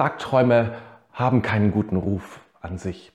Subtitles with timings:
[0.00, 0.70] Tagträume
[1.12, 3.12] haben keinen guten Ruf an sich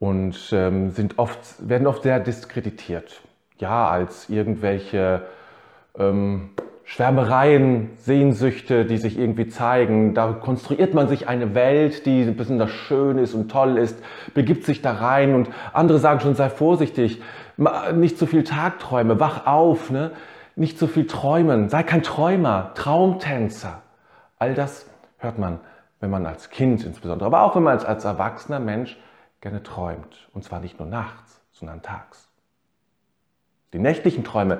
[0.00, 3.20] und ähm, sind oft, werden oft sehr diskreditiert.
[3.58, 5.22] Ja, als irgendwelche
[5.96, 6.50] ähm,
[6.82, 10.12] Schwärmereien, Sehnsüchte, die sich irgendwie zeigen.
[10.12, 13.96] Da konstruiert man sich eine Welt, die besonders schön ist und toll ist,
[14.34, 17.22] begibt sich da rein und andere sagen schon, sei vorsichtig,
[17.94, 20.10] nicht zu viel Tagträume, wach auf, ne?
[20.56, 23.82] nicht zu viel träumen, sei kein Träumer, Traumtänzer.
[24.40, 24.86] All das
[25.18, 25.60] hört man,
[26.02, 29.00] wenn man als Kind insbesondere, aber auch wenn man als, als erwachsener Mensch
[29.40, 30.28] gerne träumt.
[30.34, 32.28] Und zwar nicht nur nachts, sondern tags.
[33.72, 34.58] Die nächtlichen Träume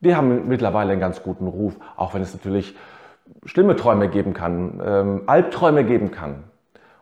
[0.00, 2.74] die haben mittlerweile einen ganz guten Ruf, auch wenn es natürlich
[3.44, 6.44] schlimme Träume geben kann, ähm, Albträume geben kann.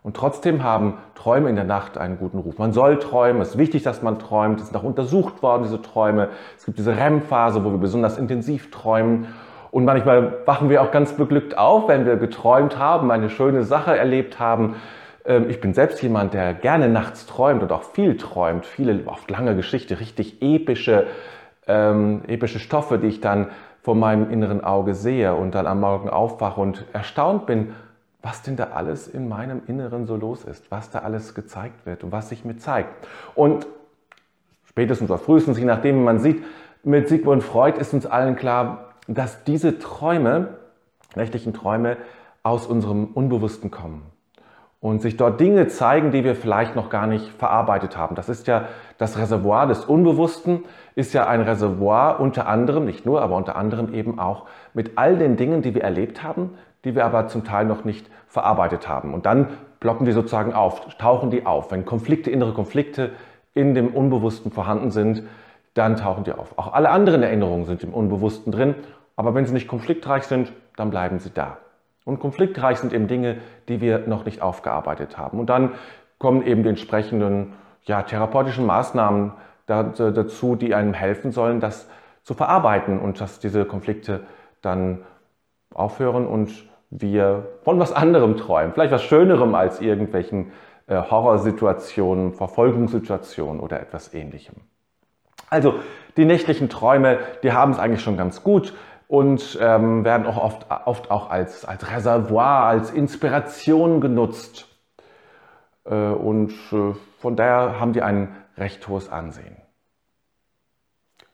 [0.03, 2.59] Und trotzdem haben Träume in der Nacht einen guten Ruf.
[2.59, 4.61] Man soll träumen, es ist wichtig, dass man träumt.
[4.61, 6.31] Es sind auch untersucht worden, diese Träume.
[6.57, 9.27] Es gibt diese REM-Phase, wo wir besonders intensiv träumen.
[9.71, 13.97] Und manchmal wachen wir auch ganz beglückt auf, wenn wir geträumt haben, eine schöne Sache
[13.97, 14.77] erlebt haben.
[15.25, 18.67] Ähm, ich bin selbst jemand, der gerne nachts träumt und auch viel träumt.
[18.67, 21.07] Viele, oft lange Geschichte, richtig epische
[21.69, 23.49] ähm, epische Stoffe, die ich dann
[23.83, 27.75] vor meinem inneren Auge sehe und dann am Morgen aufwache und erstaunt bin,
[28.23, 32.03] was denn da alles in meinem Inneren so los ist, was da alles gezeigt wird
[32.03, 32.91] und was sich mir zeigt.
[33.35, 33.67] Und
[34.65, 36.43] spätestens oder frühestens, je nachdem, wie man sieht,
[36.83, 40.59] mit Sigmund Freud ist uns allen klar, dass diese Träume,
[41.17, 41.97] nächtlichen Träume,
[42.43, 44.03] aus unserem Unbewussten kommen
[44.81, 48.15] und sich dort Dinge zeigen, die wir vielleicht noch gar nicht verarbeitet haben.
[48.15, 53.23] Das ist ja das Reservoir des Unbewussten, ist ja ein Reservoir unter anderem, nicht nur,
[53.23, 56.51] aber unter anderem eben auch mit all den Dingen, die wir erlebt haben,
[56.85, 59.15] die wir aber zum Teil noch nicht verarbeitet haben.
[59.15, 59.49] Und dann
[59.81, 61.73] ploppen die sozusagen auf, tauchen die auf.
[61.73, 63.11] Wenn Konflikte, innere Konflikte
[63.55, 65.25] in dem Unbewussten vorhanden sind,
[65.79, 66.59] dann tauchen die auf.
[66.59, 68.75] Auch alle anderen Erinnerungen sind im Unbewussten drin,
[69.17, 71.59] aber wenn sie nicht konfliktreich sind, dann bleiben sie da.
[72.05, 75.39] Und konfliktreich sind eben Dinge, die wir noch nicht aufgearbeitet haben.
[75.39, 75.73] Und dann
[76.19, 77.53] kommen eben die entsprechenden
[77.85, 79.33] ja, therapeutischen Maßnahmen
[79.67, 81.89] dazu, die einem helfen sollen, das
[82.23, 84.21] zu verarbeiten und dass diese Konflikte
[84.63, 85.05] dann
[85.73, 86.51] aufhören und
[86.91, 90.53] wir von was anderem träumen, vielleicht was Schönerem als irgendwelchen
[90.87, 94.57] äh, Horrorsituationen, Verfolgungssituationen oder etwas Ähnlichem.
[95.51, 95.81] Also
[96.17, 98.75] die nächtlichen Träume, die haben es eigentlich schon ganz gut
[99.07, 104.69] und ähm, werden auch oft, oft auch als, als Reservoir, als Inspiration genutzt.
[105.85, 109.57] Äh, und äh, von daher haben die ein recht hohes Ansehen.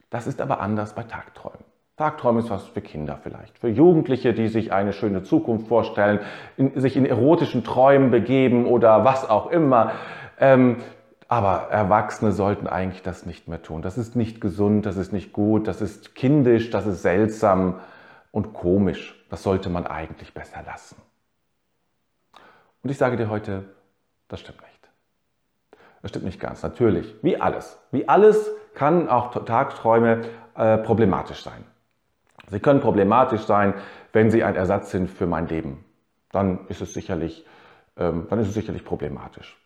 [0.09, 1.65] Das ist aber anders bei Tagträumen.
[1.97, 6.19] Tagträume ist was für Kinder vielleicht, für Jugendliche, die sich eine schöne Zukunft vorstellen,
[6.57, 9.93] in, sich in erotischen Träumen begeben oder was auch immer.
[10.37, 10.77] Ähm,
[11.27, 13.81] aber Erwachsene sollten eigentlich das nicht mehr tun.
[13.81, 17.79] Das ist nicht gesund, das ist nicht gut, das ist kindisch, das ist seltsam
[18.31, 19.25] und komisch.
[19.29, 20.97] Das sollte man eigentlich besser lassen.
[22.83, 23.65] Und ich sage dir heute,
[24.27, 24.89] das stimmt nicht.
[26.01, 27.15] Das stimmt nicht ganz, natürlich.
[27.23, 27.79] Wie alles.
[27.91, 30.21] Wie alles kann auch Tagträume
[30.55, 31.63] äh, problematisch sein.
[32.49, 33.73] Sie können problematisch sein,
[34.13, 35.83] wenn sie ein Ersatz sind für mein Leben.
[36.31, 37.45] Dann ist es sicherlich,
[37.97, 39.57] ähm, dann ist es sicherlich problematisch.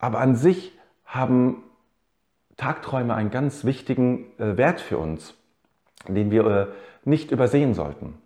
[0.00, 1.62] Aber an sich haben
[2.56, 5.34] Tagträume einen ganz wichtigen äh, Wert für uns,
[6.08, 6.66] den wir äh,
[7.04, 8.18] nicht übersehen sollten.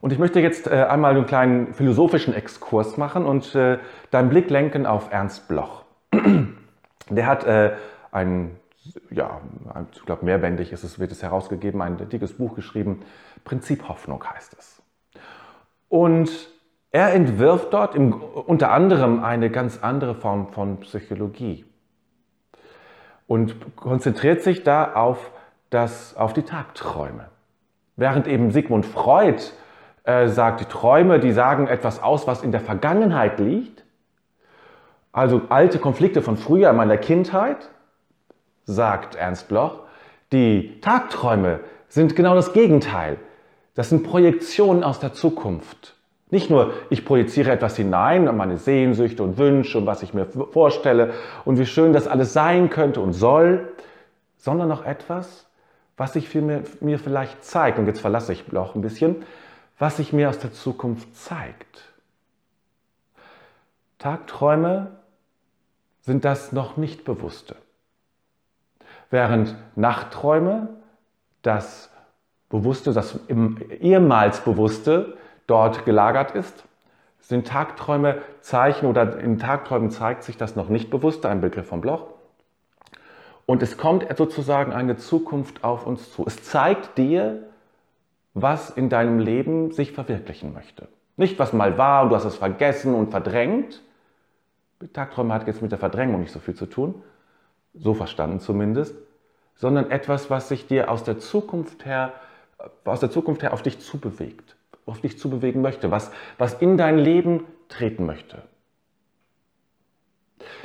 [0.00, 4.86] Und ich möchte jetzt äh, einmal einen kleinen philosophischen Exkurs machen und deinen Blick lenken
[4.86, 5.84] auf Ernst Bloch.
[7.10, 7.44] Der hat
[8.12, 8.56] ein,
[9.10, 9.40] ja,
[9.92, 13.02] ich glaube mehrbändig ist es, wird es herausgegeben, ein dickes Buch geschrieben,
[13.44, 14.80] Prinzip Hoffnung heißt es.
[15.88, 16.30] Und
[16.92, 21.64] er entwirft dort im, unter anderem eine ganz andere Form von Psychologie
[23.26, 25.30] und konzentriert sich da auf,
[25.70, 27.28] das, auf die Tagträume.
[27.96, 29.40] Während eben Sigmund Freud
[30.04, 33.84] äh, sagt, die Träume, die sagen etwas aus, was in der Vergangenheit liegt,
[35.12, 37.70] also alte Konflikte von früher, meiner Kindheit,
[38.64, 39.80] sagt Ernst Bloch,
[40.32, 43.18] die Tagträume sind genau das Gegenteil.
[43.74, 45.99] Das sind Projektionen aus der Zukunft.
[46.30, 50.26] Nicht nur, ich projiziere etwas hinein und meine Sehnsüchte und Wünsche und was ich mir
[50.26, 51.12] vorstelle
[51.44, 53.72] und wie schön das alles sein könnte und soll,
[54.36, 55.48] sondern noch etwas,
[55.96, 57.78] was sich mir, mir vielleicht zeigt.
[57.78, 59.16] Und jetzt verlasse ich auch ein bisschen,
[59.78, 61.82] was sich mir aus der Zukunft zeigt.
[63.98, 64.92] Tagträume
[66.00, 67.56] sind das noch nicht Bewusste.
[69.10, 70.68] Während Nachtträume
[71.42, 71.90] das
[72.48, 75.16] Bewusste, das ehemals Bewusste
[75.50, 76.64] dort gelagert ist.
[77.18, 81.80] Sind Tagträume Zeichen oder in Tagträumen zeigt sich das noch nicht bewusst, ein Begriff von
[81.80, 82.06] Bloch.
[83.46, 86.24] Und es kommt sozusagen eine Zukunft auf uns zu.
[86.26, 87.42] Es zeigt dir,
[88.32, 90.88] was in deinem Leben sich verwirklichen möchte.
[91.16, 93.82] Nicht, was mal war und du hast es vergessen und verdrängt.
[94.92, 97.02] Tagträume hat jetzt mit der Verdrängung nicht so viel zu tun,
[97.74, 98.94] so verstanden zumindest,
[99.56, 102.12] sondern etwas, was sich dir aus der Zukunft her,
[102.84, 106.98] aus der Zukunft her auf dich zubewegt, auf dich zubewegen möchte, was, was in dein
[106.98, 108.42] Leben treten möchte.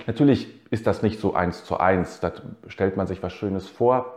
[0.08, 2.32] Natürlich ist das nicht so eins zu eins, da
[2.68, 4.16] stellt man sich was Schönes vor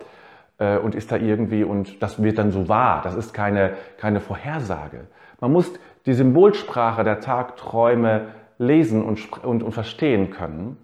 [0.58, 3.02] äh, und ist da irgendwie und das wird dann so wahr.
[3.02, 5.06] Das ist keine, keine Vorhersage.
[5.40, 5.72] Man muss
[6.06, 8.28] die Symbolsprache der Tagträume
[8.58, 10.76] lesen und, und, und verstehen können.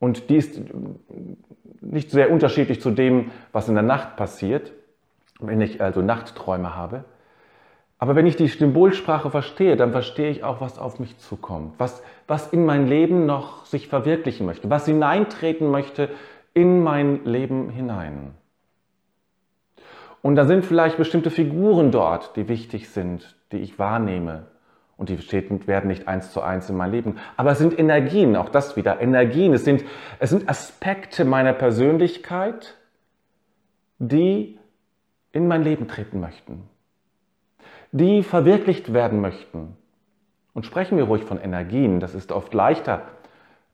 [0.00, 0.60] Und die ist
[1.80, 4.72] nicht sehr unterschiedlich zu dem, was in der Nacht passiert,
[5.40, 7.04] wenn ich also Nachtträume habe.
[7.98, 12.02] Aber wenn ich die Symbolsprache verstehe, dann verstehe ich auch, was auf mich zukommt, was,
[12.28, 16.10] was in mein Leben noch sich verwirklichen möchte, was hineintreten möchte
[16.54, 18.34] in mein Leben hinein.
[20.22, 24.46] Und da sind vielleicht bestimmte Figuren dort, die wichtig sind, die ich wahrnehme.
[24.96, 25.18] Und die
[25.68, 27.18] werden nicht eins zu eins in mein Leben.
[27.36, 29.54] Aber es sind Energien, auch das wieder, Energien.
[29.54, 29.84] Es sind,
[30.18, 32.74] es sind Aspekte meiner Persönlichkeit,
[34.00, 34.58] die
[35.30, 36.68] in mein Leben treten möchten.
[37.92, 39.76] Die verwirklicht werden möchten.
[40.52, 43.02] Und sprechen wir ruhig von Energien, das ist oft leichter.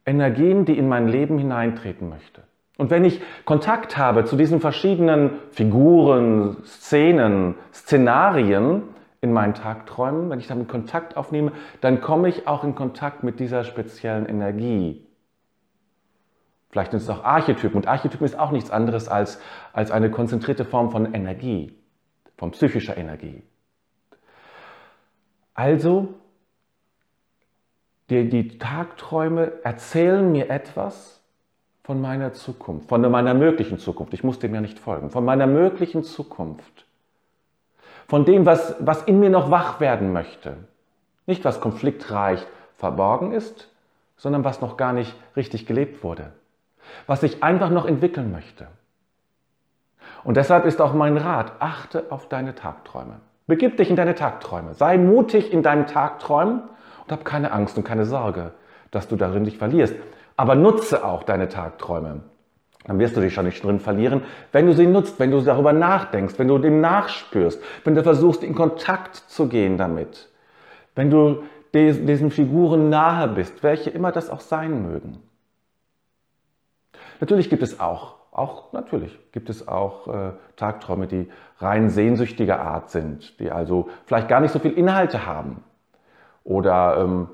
[0.07, 2.43] Energien, die in mein Leben hineintreten möchte.
[2.77, 8.83] Und wenn ich Kontakt habe zu diesen verschiedenen Figuren, Szenen, Szenarien
[9.21, 13.41] in meinen Tagträumen, wenn ich damit Kontakt aufnehme, dann komme ich auch in Kontakt mit
[13.41, 15.07] dieser speziellen Energie.
[16.69, 17.77] Vielleicht sind es auch Archetypen.
[17.77, 19.41] Und Archetypen ist auch nichts anderes als,
[19.73, 21.79] als eine konzentrierte Form von Energie,
[22.37, 23.45] von psychischer Energie.
[25.55, 26.15] Also,
[28.11, 31.21] die, die Tagträume erzählen mir etwas
[31.85, 34.13] von meiner Zukunft, von meiner möglichen Zukunft.
[34.15, 35.11] Ich muss dem ja nicht folgen.
[35.11, 36.87] Von meiner möglichen Zukunft.
[38.09, 40.57] Von dem, was, was in mir noch wach werden möchte.
[41.27, 42.45] Nicht, was konfliktreich
[42.77, 43.71] verborgen ist,
[44.17, 46.33] sondern was noch gar nicht richtig gelebt wurde.
[47.07, 48.67] Was sich einfach noch entwickeln möchte.
[50.23, 53.21] Und deshalb ist auch mein Rat, achte auf deine Tagträume.
[53.47, 54.75] Begib dich in deine Tagträume.
[54.75, 56.63] Sei mutig in deinen Tagträumen
[57.03, 58.53] und hab keine Angst und keine Sorge,
[58.91, 59.95] dass du darin dich verlierst.
[60.37, 62.23] Aber nutze auch deine Tagträume.
[62.87, 65.73] Dann wirst du dich schon nicht drin verlieren, wenn du sie nutzt, wenn du darüber
[65.73, 70.29] nachdenkst, wenn du dem nachspürst, wenn du versuchst, in Kontakt zu gehen damit,
[70.95, 75.19] wenn du diesen Figuren nahe bist, welche immer das auch sein mögen.
[77.21, 82.91] Natürlich gibt es auch, auch natürlich gibt es auch äh, Tagträume, die rein sehnsüchtiger Art
[82.91, 85.63] sind, die also vielleicht gar nicht so viel Inhalte haben
[86.43, 87.29] oder ähm,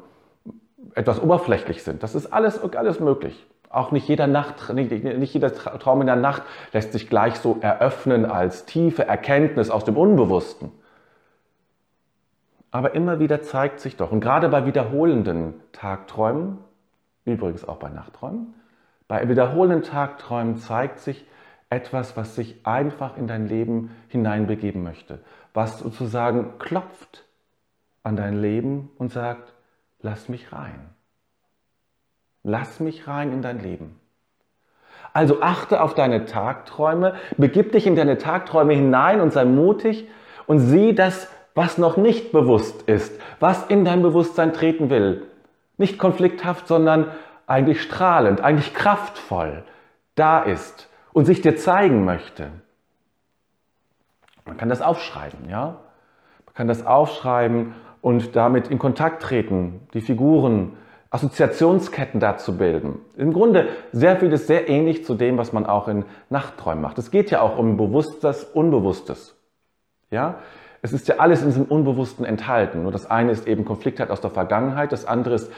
[0.94, 2.02] etwas oberflächlich sind.
[2.02, 3.46] Das ist alles, alles möglich.
[3.70, 6.42] Auch nicht jeder, Nacht, nicht, nicht jeder Traum in der Nacht
[6.72, 10.70] lässt sich gleich so eröffnen als tiefe Erkenntnis aus dem Unbewussten.
[12.72, 16.58] Aber immer wieder zeigt sich doch, und gerade bei wiederholenden Tagträumen,
[17.24, 18.54] übrigens auch bei Nachtträumen,
[19.10, 21.26] bei wiederholenden Tagträumen zeigt sich
[21.68, 25.18] etwas, was sich einfach in dein Leben hineinbegeben möchte,
[25.52, 27.24] was sozusagen klopft
[28.04, 29.52] an dein Leben und sagt,
[30.00, 30.90] lass mich rein.
[32.44, 33.98] Lass mich rein in dein Leben.
[35.12, 40.06] Also achte auf deine Tagträume, begib dich in deine Tagträume hinein und sei mutig
[40.46, 45.26] und sieh das, was noch nicht bewusst ist, was in dein Bewusstsein treten will.
[45.78, 47.10] Nicht konflikthaft, sondern
[47.50, 49.64] eigentlich strahlend, eigentlich kraftvoll
[50.14, 52.48] da ist und sich dir zeigen möchte.
[54.46, 55.80] Man kann das aufschreiben, ja?
[56.46, 60.76] Man kann das aufschreiben und damit in Kontakt treten, die Figuren,
[61.10, 63.00] Assoziationsketten dazu bilden.
[63.16, 66.98] Im Grunde sehr vieles sehr ähnlich zu dem, was man auch in Nachtträumen macht.
[66.98, 69.36] Es geht ja auch um Bewusstes, Unbewusstes.
[70.12, 70.36] Ja?
[70.82, 72.84] Es ist ja alles in diesem Unbewussten enthalten.
[72.84, 75.52] Nur das eine ist eben Konfliktheit aus der Vergangenheit, das andere ist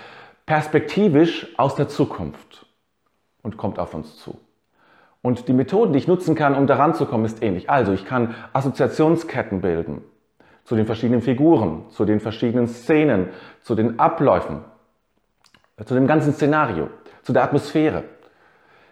[0.47, 2.67] perspektivisch aus der Zukunft
[3.43, 4.39] und kommt auf uns zu.
[5.23, 7.71] Und die Methoden, die ich nutzen kann, um daran zu kommen, ist ähnlich.
[7.71, 10.03] Also ich kann Assoziationsketten bilden
[10.65, 13.29] zu den verschiedenen Figuren, zu den verschiedenen Szenen,
[13.63, 14.65] zu den Abläufen,
[15.85, 16.89] zu dem ganzen Szenario,
[17.23, 18.05] zu der Atmosphäre.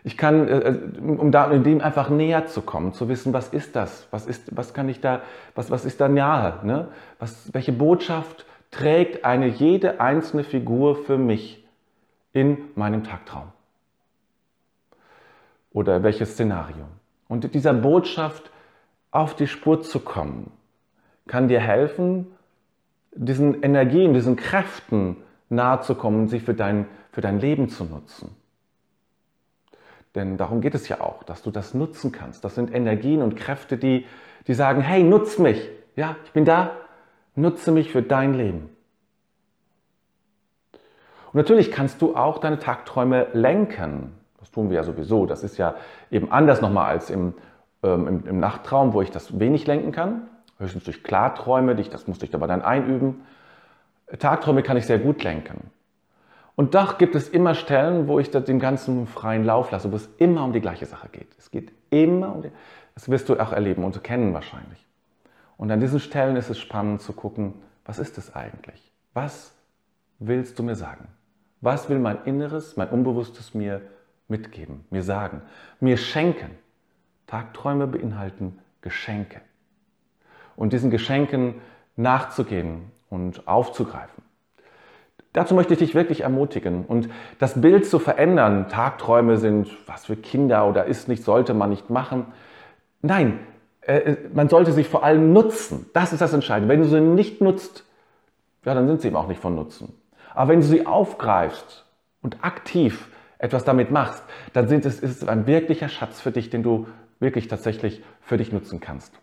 [0.03, 3.49] Ich kann, äh, äh, um da in dem einfach näher zu kommen, zu wissen, was
[3.49, 4.09] ist das?
[4.11, 5.21] Was ist, was kann ich da,
[5.55, 6.55] was, was ist da nahe?
[6.65, 6.89] Ne?
[7.19, 11.65] Was, welche Botschaft trägt eine jede einzelne Figur für mich
[12.33, 13.53] in meinem Tagtraum?
[15.73, 16.87] Oder welches Szenario?
[17.29, 18.51] Und dieser Botschaft
[19.11, 20.53] auf die Spur zu kommen,
[21.27, 22.27] kann dir helfen,
[23.13, 25.17] diesen Energien, diesen Kräften
[25.49, 28.35] nahe zu kommen, sie für dein, für dein Leben zu nutzen.
[30.15, 32.45] Denn darum geht es ja auch, dass du das nutzen kannst.
[32.45, 34.07] Das sind Energien und Kräfte, die,
[34.47, 35.69] die sagen, hey, nutz mich.
[35.95, 36.73] Ja, ich bin da.
[37.41, 38.71] Nutze mich für dein Leben.
[41.33, 44.13] Und natürlich kannst du auch deine Tagträume lenken.
[44.39, 45.27] Das tun wir ja sowieso.
[45.27, 45.75] Das ist ja
[46.11, 47.35] eben anders nochmal als im,
[47.83, 50.23] ähm, im, im, Nachttraum, wo ich das wenig lenken kann.
[50.59, 53.23] Höchstens durch Klarträume, das musste ich aber dann einüben.
[54.19, 55.71] Tagträume kann ich sehr gut lenken.
[56.57, 60.11] Und doch gibt es immer Stellen, wo ich den ganzen freien Lauf lasse, wo es
[60.19, 61.29] immer um die gleiche Sache geht.
[61.39, 62.51] Es geht immer um die,
[62.95, 64.90] das wirst du auch erleben und kennen wahrscheinlich.
[65.61, 67.53] Und an diesen Stellen ist es spannend zu gucken,
[67.85, 68.91] was ist es eigentlich?
[69.13, 69.53] Was
[70.19, 71.09] willst du mir sagen?
[71.61, 73.83] Was will mein Inneres, mein Unbewusstes mir
[74.27, 75.43] mitgeben, mir sagen,
[75.79, 76.53] mir schenken?
[77.27, 79.43] Tagträume beinhalten Geschenke.
[80.57, 81.57] Und diesen Geschenken
[81.95, 84.25] nachzugehen und aufzugreifen.
[85.35, 88.71] Dazu möchte ich dich wirklich ermutigen und das Bild zu verändern.
[88.71, 92.29] Tagträume sind was für Kinder oder ist nicht, sollte man nicht machen.
[93.03, 93.41] Nein,
[93.83, 95.87] äh, man sollte sie vor allem nutzen.
[95.93, 96.73] Das ist das Entscheidende.
[96.73, 97.85] Wenn du sie nicht nutzt,
[98.65, 99.95] ja, dann sind sie eben auch nicht von Nutzen.
[100.35, 101.87] Aber wenn du sie aufgreifst
[102.23, 103.09] und aktiv
[103.39, 104.23] etwas damit machst,
[104.53, 106.87] dann sind es, ist es ein wirklicher Schatz für dich, den du
[107.21, 109.15] wirklich tatsächlich für dich nutzen kannst.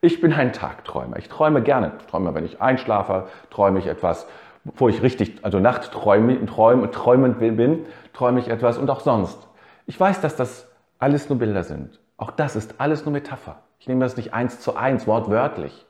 [0.00, 1.18] Ich bin ein Tagträumer.
[1.18, 1.92] Ich träume gerne.
[1.98, 4.26] Ich träume, wenn ich einschlafe, träume ich etwas,
[4.64, 9.38] wo ich richtig, also Nachtträume, träume, träumend bin, träume ich etwas und auch sonst.
[9.86, 11.98] Ich weiß, dass das alles nur Bilder sind.
[12.24, 13.60] Auch das ist alles nur Metapher.
[13.78, 15.84] Ich nehme das nicht eins zu eins, wortwörtlich.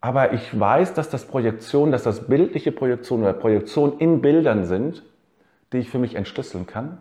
[0.00, 5.04] Aber ich weiß, dass das Projektion, dass das bildliche Projektion oder Projektion in Bildern sind,
[5.72, 6.98] die ich für mich entschlüsseln kann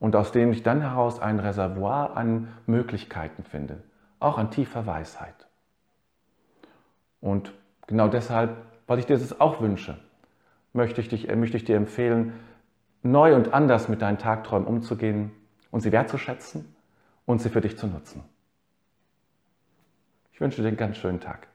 [0.00, 3.84] und aus denen ich dann heraus ein Reservoir an Möglichkeiten finde,
[4.18, 5.46] auch an tiefer Weisheit.
[7.20, 7.52] Und
[7.86, 8.56] genau deshalb,
[8.88, 9.98] weil ich dir das auch wünsche,
[10.72, 12.32] möchte ich, dich, möchte ich dir empfehlen,
[13.04, 15.30] neu und anders mit deinen Tagträumen umzugehen
[15.74, 16.72] und sie wertzuschätzen
[17.26, 18.22] und sie für dich zu nutzen.
[20.32, 21.48] Ich wünsche dir einen ganz schönen Tag.